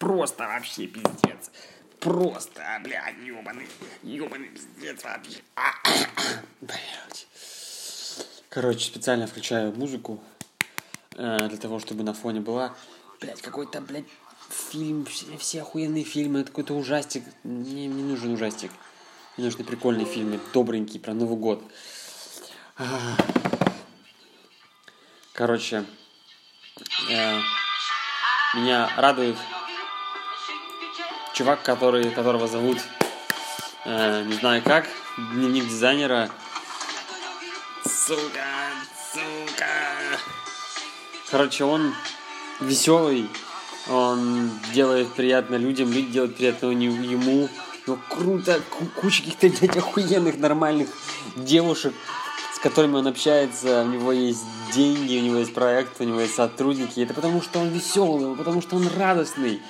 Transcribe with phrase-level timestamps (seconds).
[0.00, 1.50] Просто вообще пиздец.
[2.00, 3.68] Просто, блядь, ёбаный,
[4.02, 5.42] ёбаный пиздец вообще.
[6.62, 7.26] Блядь.
[8.48, 10.18] Короче, специально включаю музыку
[11.16, 12.74] э, для того, чтобы на фоне была,
[13.20, 14.06] блядь, какой-то, блядь,
[14.48, 17.22] фильм, все, все охуенные фильмы, какой-то ужастик.
[17.44, 18.72] Мне не нужен ужастик.
[19.36, 21.62] Мне нужны прикольные фильмы, добренькие, про Новый год.
[25.34, 25.84] Короче,
[27.10, 27.38] э,
[28.54, 29.36] меня радует
[31.40, 32.76] чувак, который, которого зовут,
[33.86, 34.86] э, не знаю как,
[35.32, 36.28] дневник дизайнера.
[37.82, 38.44] Сука,
[39.10, 39.64] сука.
[41.30, 41.94] Короче, он
[42.60, 43.26] веселый,
[43.88, 47.48] он делает приятно людям, люди делают приятно ему.
[47.86, 48.60] Ну, круто,
[49.00, 50.90] куча каких-то, блядь, охуенных, нормальных
[51.36, 51.94] девушек,
[52.54, 54.44] с которыми он общается, у него есть
[54.74, 57.00] деньги, у него есть проект, у него есть сотрудники.
[57.00, 59.62] Это потому, что он веселый, потому что он радостный,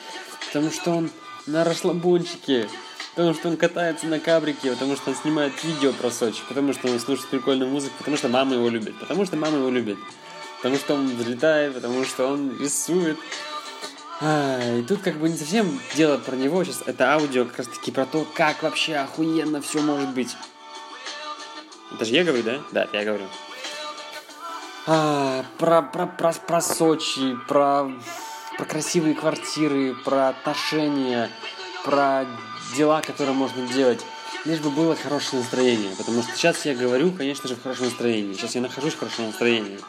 [0.48, 1.10] потому что он
[1.46, 2.68] на расслабончике,
[3.14, 6.88] потому что он катается на кабрике, потому что он снимает видео про Сочи, потому что
[6.88, 9.98] он слушает прикольную музыку, потому что мама его любит, потому что мама его любит,
[10.56, 13.18] потому что он взлетает, потому что он рисует.
[14.20, 17.68] А, и тут как бы не совсем дело про него, сейчас это аудио как раз
[17.68, 20.36] таки про то, как вообще охуенно все может быть.
[21.92, 22.60] Это же я говорю, да?
[22.70, 23.24] Да, я говорю.
[24.86, 27.90] А, про, про, про, про Сочи, про
[28.60, 31.30] про красивые квартиры, про отношения,
[31.82, 32.26] про
[32.76, 34.04] дела, которые можно делать.
[34.44, 35.96] Лишь бы было хорошее настроение.
[35.96, 38.34] Потому что сейчас я говорю, конечно же, в хорошем настроении.
[38.34, 39.80] Сейчас я нахожусь в хорошем настроении.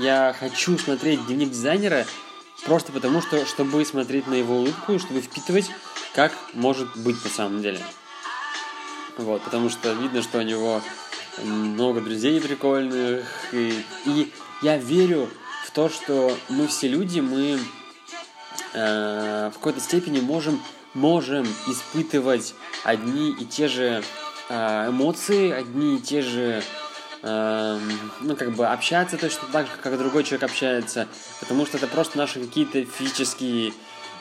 [0.00, 2.06] Я хочу смотреть дневник дизайнера
[2.64, 5.70] просто потому, что, чтобы смотреть на его улыбку чтобы впитывать,
[6.14, 7.80] как может быть на самом деле.
[9.18, 10.80] Вот, потому что видно, что у него
[11.44, 13.26] много друзей прикольных.
[13.52, 14.32] И, и
[14.62, 15.28] я верю
[15.68, 17.58] в то, что мы все люди, мы
[18.72, 20.62] э, в какой-то степени можем,
[20.94, 24.02] можем испытывать одни и те же
[24.48, 26.62] э, эмоции, одни и те же
[27.22, 27.80] э,
[28.22, 31.06] ну, как бы общаться точно так же, как другой человек общается,
[31.38, 33.74] потому что это просто наши какие-то физические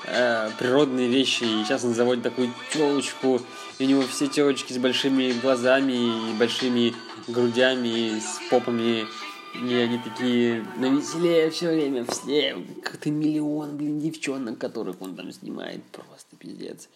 [0.03, 1.43] э, природные вещи.
[1.43, 3.41] И сейчас он заводит такую телочку,
[3.79, 5.93] и у него все телочки с большими глазами
[6.29, 6.93] и большими
[7.29, 9.07] грудями, и с попами
[9.53, 15.31] и они такие на веселее все время, все, как-то миллион, блин, девчонок, которых он там
[15.31, 16.89] снимает, просто пиздец.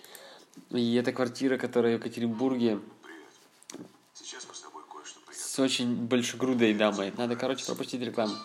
[0.69, 2.79] И эта квартира, которая в Екатеринбурге,
[5.31, 7.11] с очень большегрудой дамой.
[7.17, 8.35] Надо, короче, пропустить рекламу.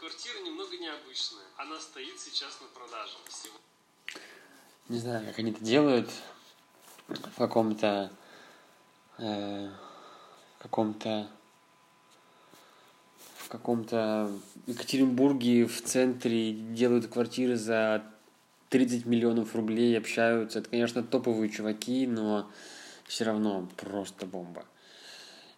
[0.00, 1.44] Квартира немного необычная.
[1.58, 3.18] Она стоит сейчас на продаже.
[3.28, 3.54] Всего...
[4.88, 6.10] Не знаю, как они это делают.
[7.06, 8.10] В каком-то...
[9.18, 9.70] Э,
[10.58, 11.30] каком-то...
[13.36, 14.32] В каком-то
[14.66, 18.04] Екатеринбурге в центре делают квартиры за
[18.70, 20.60] 30 миллионов рублей, общаются.
[20.60, 22.50] Это, конечно, топовые чуваки, но
[23.06, 24.64] все равно просто бомба.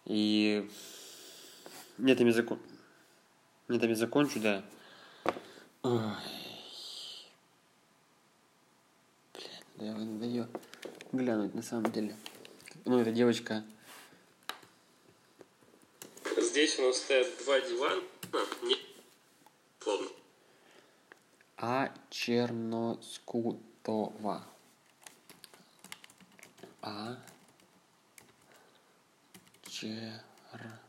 [0.05, 0.67] И
[1.99, 2.29] нет, им
[3.67, 4.63] я закончу, да.
[5.83, 5.99] Ой.
[9.75, 10.47] Блин, да надо ее
[11.11, 12.15] глянуть на самом деле.
[12.85, 13.63] Ну, эта девочка.
[16.37, 18.01] Здесь у нас стоят два дивана.
[18.63, 18.77] Не...
[19.79, 20.09] Плавно.
[21.57, 24.43] А Черноскутова.
[26.81, 27.17] А
[29.63, 30.82] Чер...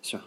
[0.00, 0.20] Все.